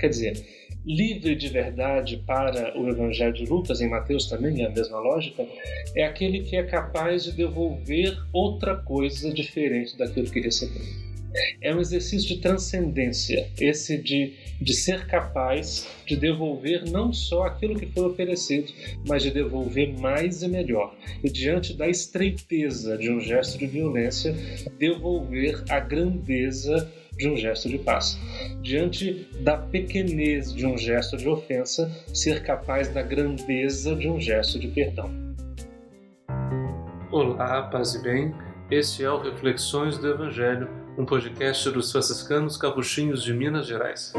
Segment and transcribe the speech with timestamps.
[0.00, 0.46] Quer dizer,
[0.84, 5.46] livre de verdade para o Evangelho de Lucas, em Mateus também é a mesma lógica,
[5.94, 10.82] é aquele que é capaz de devolver outra coisa diferente daquilo que recebeu.
[11.60, 17.78] É um exercício de transcendência, esse de, de ser capaz de devolver não só aquilo
[17.78, 18.72] que foi oferecido,
[19.06, 20.92] mas de devolver mais e melhor.
[21.22, 24.34] E diante da estreiteza de um gesto de violência,
[24.76, 28.18] devolver a grandeza de um gesto de paz.
[28.62, 34.58] Diante da pequenez de um gesto de ofensa, ser capaz da grandeza de um gesto
[34.58, 35.10] de perdão.
[37.10, 38.34] Olá, paz e bem.
[38.70, 44.12] Este é o Reflexões do Evangelho, um podcast dos franciscanos capuchinhos de Minas Gerais.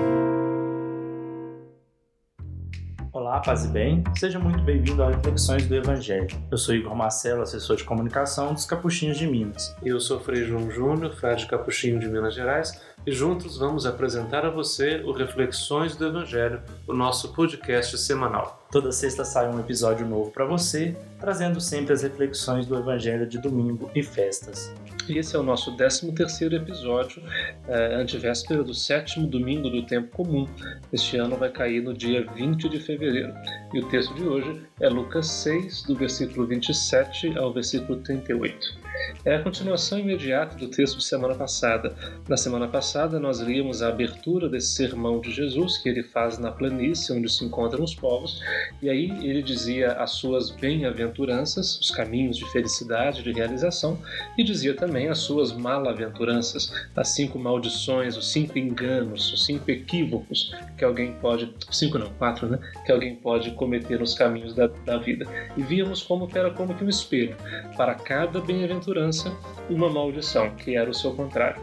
[3.42, 4.04] Paz e bem.
[4.16, 6.28] Seja muito bem-vindo ao Reflexões do Evangelho.
[6.52, 9.76] Eu sou Igor Marcelo, assessor de comunicação dos Capuchinhos de Minas.
[9.84, 14.52] Eu sou Frei João Júnior, frade capuchinho de Minas Gerais, e juntos vamos apresentar a
[14.52, 18.64] você o Reflexões do Evangelho, o nosso podcast semanal.
[18.72, 23.40] Toda sexta sai um episódio novo para você, trazendo sempre as reflexões do Evangelho de
[23.40, 24.72] domingo e festas.
[25.12, 27.22] E esse é o nosso 13 terceiro episódio,
[27.68, 30.48] é, antivéspera do sétimo domingo do tempo comum.
[30.94, 33.34] Este ano vai cair no dia 20 de fevereiro.
[33.74, 38.80] E o texto de hoje é Lucas 6, do versículo 27 ao versículo 38.
[39.26, 41.94] É a continuação imediata do texto de semana passada.
[42.28, 46.52] Na semana passada, nós líamos a abertura desse sermão de Jesus que ele faz na
[46.52, 48.42] planície onde se encontram os povos,
[48.82, 54.00] e aí ele dizia as suas bem-aventuranças, os caminhos de felicidade, de realização,
[54.38, 60.54] e dizia também as suas malaventuranças, as cinco maldições, os cinco enganos, os cinco equívocos
[60.78, 62.60] que alguém pode, cinco não, quatro, né?
[62.86, 65.28] Que alguém pode cometer nos caminhos da, da vida.
[65.56, 67.36] E víamos como que era como que um espelho
[67.76, 69.36] para cada bem-aventurança bem-aventurança,
[69.70, 71.62] uma maldição, que era o seu contrário.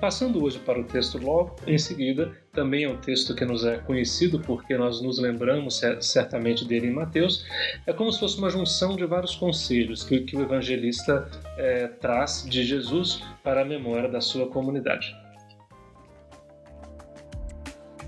[0.00, 3.78] Passando hoje para o texto logo em seguida, também é um texto que nos é
[3.78, 7.44] conhecido porque nós nos lembramos certamente dele em Mateus,
[7.86, 12.44] é como se fosse uma junção de vários conselhos que, que o evangelista é, traz
[12.48, 15.14] de Jesus para a memória da sua comunidade.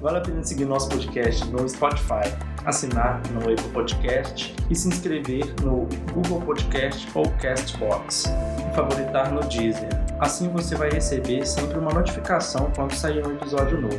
[0.01, 2.25] Vale a pena seguir nosso podcast no Spotify,
[2.65, 9.41] assinar no Apple Podcast e se inscrever no Google Podcast ou Castbox e favoritar no
[9.41, 10.00] Deezer.
[10.21, 13.97] Assim você vai receber sempre uma notificação quando sair um episódio novo.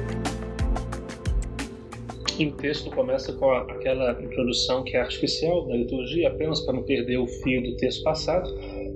[2.40, 7.18] O texto começa com aquela introdução que é artificial da liturgia, apenas para não perder
[7.18, 8.48] o fio do texto passado,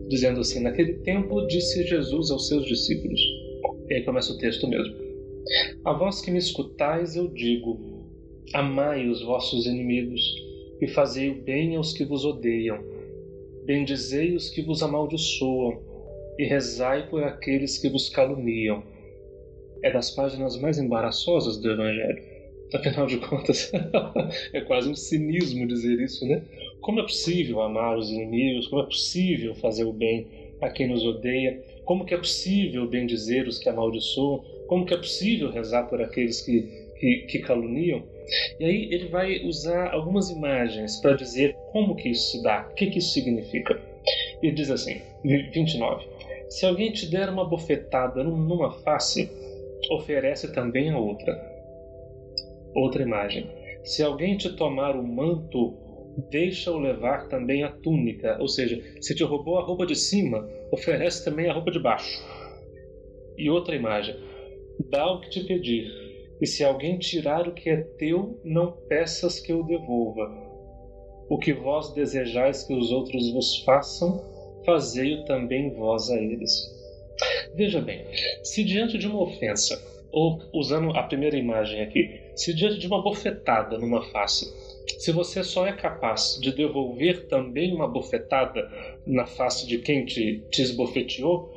[0.07, 3.19] dizendo assim: Naquele tempo disse Jesus aos seus discípulos.
[3.89, 4.93] E aí começa o texto mesmo.
[5.83, 7.79] A vós que me escutais, eu digo:
[8.53, 10.21] amai os vossos inimigos
[10.79, 12.77] e fazei o bem aos que vos odeiam.
[13.65, 15.94] Bendizei os que vos amaldiçoam
[16.37, 18.83] e rezai por aqueles que vos caluniam.
[19.83, 22.23] É das páginas mais embaraçosas do Evangelho.
[22.73, 23.71] Afinal de contas,
[24.51, 26.41] é quase um cinismo dizer isso, né?
[26.81, 28.67] Como é possível amar os inimigos?
[28.67, 30.27] Como é possível fazer o bem
[30.61, 31.63] a quem nos odeia?
[31.85, 34.43] Como que é possível bendizer os que amaldiçoam?
[34.67, 36.63] Como que é possível rezar por aqueles que,
[36.99, 38.03] que, que caluniam?
[38.59, 42.73] E aí ele vai usar algumas imagens para dizer como que isso se dá, o
[42.73, 43.79] que, que isso significa.
[44.41, 46.14] Ele diz assim, 29.
[46.49, 49.29] Se alguém te der uma bofetada numa face,
[49.91, 51.33] oferece também a outra.
[52.75, 53.49] Outra imagem.
[53.83, 55.75] Se alguém te tomar o manto,
[56.29, 58.37] deixa-o levar também a túnica.
[58.39, 62.23] Ou seja, se te roubou a roupa de cima, oferece também a roupa de baixo.
[63.37, 64.15] E outra imagem.
[64.89, 65.89] Dá o que te pedir,
[66.41, 70.29] e se alguém tirar o que é teu, não peças que eu devolva.
[71.29, 74.34] O que vós desejais que os outros vos façam,
[74.65, 76.73] fazei-o também vós a eles.
[77.55, 78.03] Veja bem,
[78.43, 79.81] se diante de uma ofensa,
[80.11, 84.45] ou usando a primeira imagem aqui, se diante de uma bofetada numa face,
[84.99, 88.69] se você só é capaz de devolver também uma bofetada
[89.05, 91.51] na face de quem te, te esbofeteou,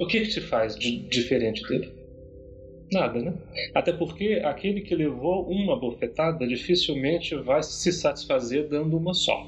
[0.00, 1.92] o que, que te faz de diferente dele?
[2.90, 3.34] Nada, né?
[3.74, 9.46] Até porque aquele que levou uma bofetada dificilmente vai se satisfazer dando uma só.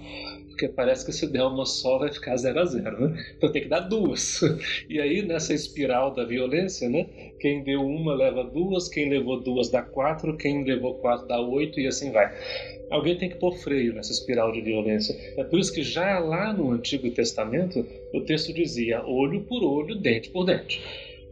[0.61, 3.25] Porque parece que se der uma só vai ficar zero a zero, né?
[3.35, 4.43] Então tem que dar duas.
[4.91, 7.07] E aí, nessa espiral da violência, né?
[7.39, 11.81] Quem deu uma leva duas, quem levou duas dá quatro, quem levou quatro dá oito
[11.81, 12.31] e assim vai.
[12.91, 15.17] Alguém tem que pôr freio nessa espiral de violência.
[15.39, 19.95] É por isso que já lá no Antigo Testamento o texto dizia olho por olho,
[19.95, 20.83] dente por dente.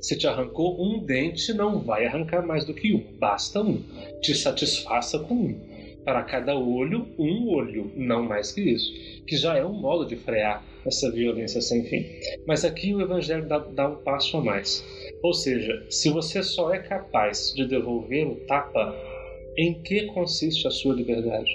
[0.00, 3.82] Se te arrancou um dente, não vai arrancar mais do que um, basta um.
[4.22, 5.77] Te satisfaça com um.
[6.08, 8.90] Para cada olho, um olho, não mais que isso.
[9.26, 12.06] Que já é um modo de frear essa violência sem fim.
[12.46, 14.82] Mas aqui o Evangelho dá, dá um passo a mais.
[15.22, 18.96] Ou seja, se você só é capaz de devolver o tapa,
[19.58, 21.50] Em que consiste a sua liberdade?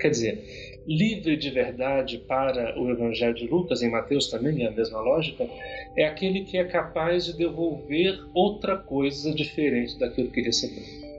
[0.00, 4.70] Quer dizer, livre de verdade para o Evangelho de Lucas, em Mateus também é a
[4.70, 5.46] mesma lógica,
[5.98, 11.09] é aquele que é capaz de devolver outra coisa diferente daquilo que recebeu.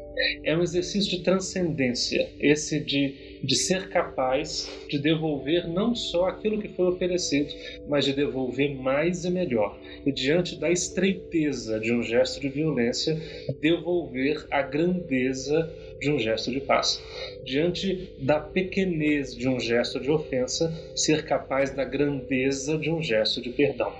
[0.43, 6.61] É um exercício de transcendência, esse de, de ser capaz de devolver não só aquilo
[6.61, 7.53] que foi oferecido,
[7.87, 9.79] mas de devolver mais e melhor.
[10.05, 13.19] E diante da estreiteza de um gesto de violência,
[13.59, 15.69] devolver a grandeza
[15.99, 17.01] de um gesto de paz.
[17.45, 23.41] Diante da pequenez de um gesto de ofensa, ser capaz da grandeza de um gesto
[23.41, 23.93] de perdão.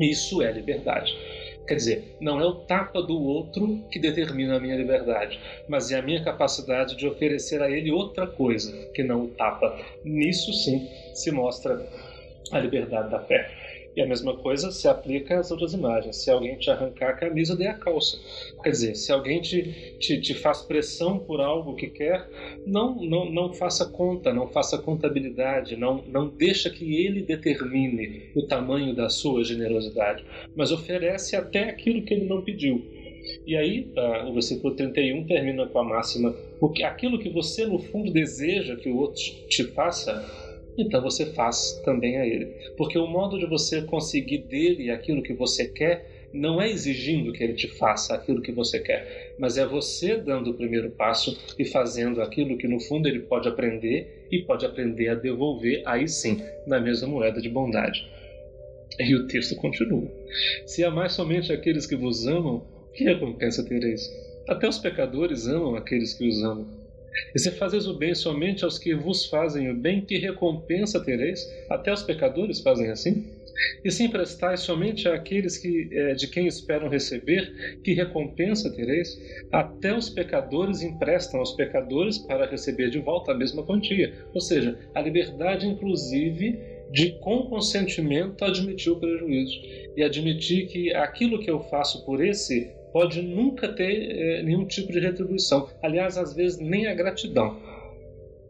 [0.00, 1.12] Isso é liberdade.
[1.66, 5.98] Quer dizer, não é o tapa do outro que determina a minha liberdade, mas é
[5.98, 9.78] a minha capacidade de oferecer a ele outra coisa que não o tapa.
[10.04, 11.88] Nisso sim se mostra
[12.52, 13.63] a liberdade da fé.
[13.96, 16.16] E a mesma coisa se aplica às outras imagens.
[16.16, 18.18] Se alguém te arrancar a camisa, dê a calça.
[18.62, 22.28] Quer dizer, se alguém te, te, te faz pressão por algo que quer,
[22.66, 28.42] não, não, não faça conta, não faça contabilidade, não, não deixa que ele determine o
[28.42, 30.24] tamanho da sua generosidade,
[30.56, 32.84] mas oferece até aquilo que ele não pediu.
[33.46, 37.78] E aí, tá, o versículo 31 termina com a máxima: porque aquilo que você no
[37.78, 40.24] fundo deseja que o outro te faça,
[40.76, 42.46] então você faz também a ele.
[42.76, 47.44] Porque o modo de você conseguir dele aquilo que você quer não é exigindo que
[47.44, 51.64] ele te faça aquilo que você quer, mas é você dando o primeiro passo e
[51.64, 56.42] fazendo aquilo que no fundo ele pode aprender e pode aprender a devolver, aí sim,
[56.66, 58.04] na mesma moeda de bondade.
[58.98, 60.10] E o texto continua:
[60.66, 64.02] Se amais somente aqueles que vos amam, que recompensa tereis?
[64.48, 66.83] Até os pecadores amam aqueles que os amam.
[67.34, 71.40] E se fazeis o bem somente aos que vos fazem o bem, que recompensa tereis?
[71.68, 73.24] Até os pecadores fazem assim?
[73.84, 79.16] E se emprestais somente àqueles que, é, de quem esperam receber, que recompensa tereis?
[79.52, 84.12] Até os pecadores emprestam aos pecadores para receber de volta a mesma quantia.
[84.32, 86.58] Ou seja, a liberdade, inclusive,
[86.90, 89.60] de com consentimento admitir o prejuízo
[89.96, 94.92] e admitir que aquilo que eu faço por esse pode nunca ter é, nenhum tipo
[94.92, 95.68] de retribuição.
[95.82, 97.60] Aliás, às vezes nem a gratidão.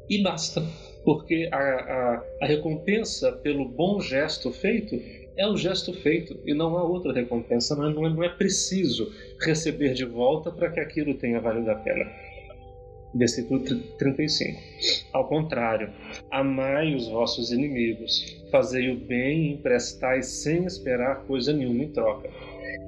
[0.06, 0.62] E basta,
[1.02, 5.00] porque a, a, a recompensa pelo bom gesto feito
[5.34, 7.74] é o gesto feito e não há outra recompensa.
[7.74, 9.10] Não é, não é, não é preciso
[9.40, 12.04] receber de volta para que aquilo tenha valido a pena.
[13.14, 13.60] Versículo
[13.98, 14.60] 35.
[15.14, 15.90] Ao contrário,
[16.30, 22.28] amai os vossos inimigos, fazei o bem e emprestai sem esperar coisa nenhuma em troca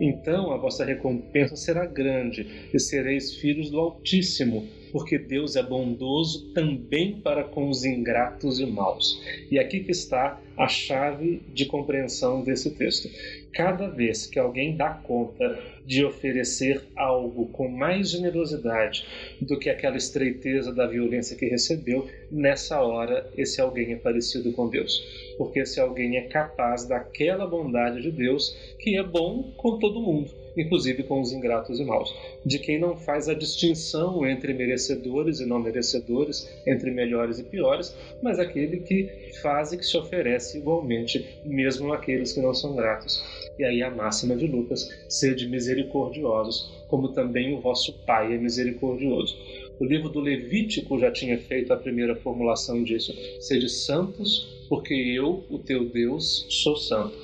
[0.00, 6.52] então a vossa recompensa será grande e sereis filhos do Altíssimo, porque Deus é bondoso
[6.52, 9.22] também para com os ingratos e maus.
[9.50, 13.10] E aqui que está a chave de compreensão desse texto.
[13.52, 19.06] Cada vez que alguém dá conta de oferecer algo com mais generosidade
[19.40, 24.68] do que aquela estreiteza da violência que recebeu, nessa hora esse alguém é parecido com
[24.68, 25.02] Deus.
[25.36, 30.30] Porque esse alguém é capaz daquela bondade de Deus que é bom com todo mundo
[30.56, 35.46] inclusive com os ingratos e maus, de quem não faz a distinção entre merecedores e
[35.46, 39.08] não merecedores, entre melhores e piores, mas aquele que
[39.42, 43.22] faz e que se oferece igualmente, mesmo aqueles que não são gratos.
[43.58, 49.36] E aí a máxima de Lucas, sede misericordiosos, como também o vosso Pai é misericordioso.
[49.78, 53.14] O livro do Levítico já tinha feito a primeira formulação disso.
[53.40, 57.16] Sede santos, porque eu, o teu Deus, sou santo.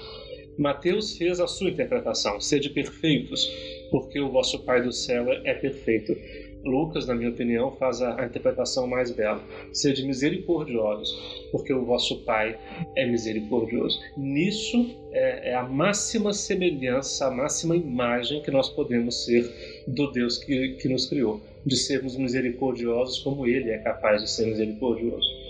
[0.58, 3.50] Mateus fez a sua interpretação: sede perfeitos,
[3.90, 6.14] porque o vosso Pai do céu é perfeito.
[6.64, 12.58] Lucas, na minha opinião, faz a, interpretação mais bela: sede misericordiosos, porque o vosso Pai
[12.96, 14.00] é misericordioso.
[14.16, 19.50] Nisso é, é, a máxima semelhança, a máxima imagem que nós podemos ser
[19.88, 24.46] do Deus que, que nos criou, de sermos misericordiosos como Ele é capaz de ser
[24.46, 25.41] misericordioso.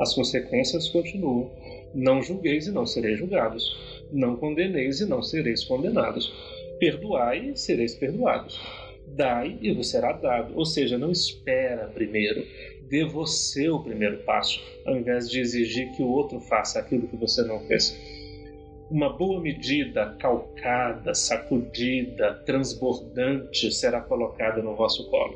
[0.00, 1.50] As consequências continuam.
[1.94, 6.32] Não julgueis e não sereis julgados não condeneis e não sereis condenados.
[6.78, 8.58] Perdoai e sereis perdoados.
[9.08, 10.56] Dai e vos será dado.
[10.56, 12.44] Ou seja, não espera primeiro.
[12.88, 17.16] Dê você o primeiro passo, ao invés de exigir que o outro faça aquilo que
[17.16, 17.96] você não fez.
[18.90, 25.34] Uma boa medida, calcada, sacudida, transbordante, será colocada no vosso colo.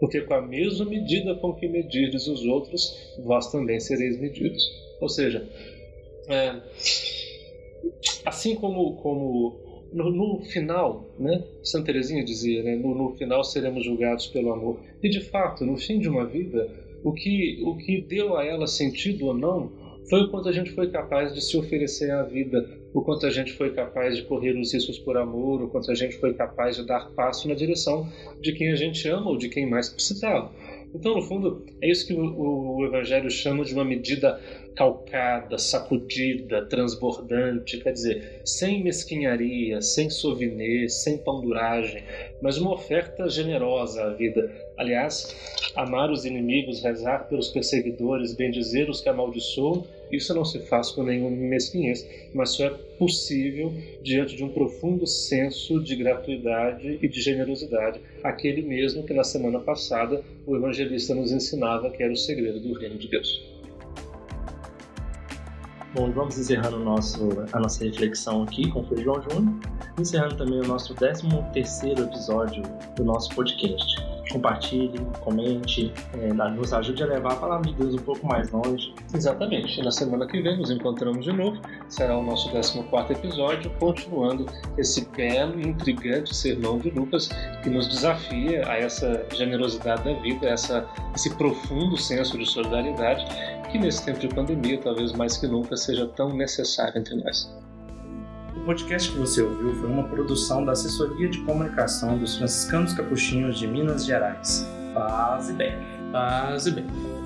[0.00, 4.64] Porque com a mesma medida com que medirdes os outros, vós também sereis medidos.
[5.00, 5.46] Ou seja,
[6.26, 6.60] é,
[8.24, 13.84] assim como, como no, no, final, né, Santa Teresinha dizia, né, no, no, final seremos
[13.84, 14.80] julgados pelo amor.
[15.02, 16.68] E de fato, no fim de uma vida,
[17.04, 19.72] o que, o que deu a ela sentido ou não
[20.08, 23.30] foi o quanto a gente foi capaz de se oferecer à vida o quanto a
[23.30, 26.76] gente foi capaz de correr os riscos por amor, o quanto a gente foi capaz
[26.76, 28.08] de dar passo na direção
[28.40, 30.50] de quem a gente ama ou de quem mais precisava.
[30.94, 34.40] Então, no fundo, é isso que o, o Evangelho chama de uma medida
[34.74, 42.02] calcada, sacudida, transbordante, quer dizer, sem mesquinharia, sem sovinês, sem panduragem,
[42.40, 44.50] mas uma oferta generosa à vida.
[44.76, 45.36] Aliás,
[45.74, 51.04] amar os inimigos, rezar pelos perseguidores, bendizer os que amaldiçoam, isso não se faz com
[51.04, 53.72] nenhuma mesquinhez, mas só é possível
[54.02, 59.60] diante de um profundo senso de gratuidade e de generosidade, aquele mesmo que na semana
[59.60, 63.59] passada o evangelista nos ensinava que era o segredo do reino de Deus.
[65.92, 69.54] Bom, vamos encerrando nosso, a nossa reflexão aqui com o Frei João Júnior,
[69.98, 72.62] encerrando também o nosso 13 terceiro episódio
[72.94, 73.96] do nosso podcast.
[74.30, 78.94] Compartilhe, comente, é, nos ajude a levar a palavra de Deus um pouco mais longe.
[79.14, 79.82] Exatamente.
[79.82, 81.60] Na semana que vem nos encontramos de novo.
[81.88, 84.46] Será o nosso 14 episódio, continuando
[84.78, 87.28] esse belo e intrigante sermão de Lucas
[87.62, 93.26] que nos desafia a essa generosidade da vida, essa, esse profundo senso de solidariedade
[93.70, 97.59] que nesse tempo de pandemia, talvez mais que nunca, seja tão necessário entre nós.
[98.60, 103.58] O podcast que você ouviu foi uma produção da Assessoria de Comunicação dos Franciscanos Capuchinhos
[103.58, 104.68] de Minas Gerais.
[104.92, 105.72] Paz e bem.
[106.12, 107.19] Paz e bem.